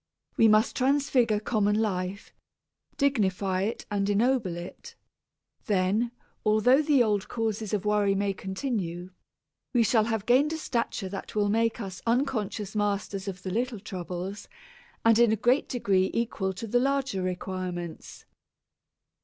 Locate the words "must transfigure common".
0.47-1.79